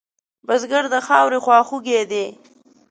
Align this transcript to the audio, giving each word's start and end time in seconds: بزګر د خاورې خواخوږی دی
بزګر 0.47 0.83
د 0.93 0.95
خاورې 1.07 1.39
خواخوږی 1.45 2.01
دی 2.11 2.25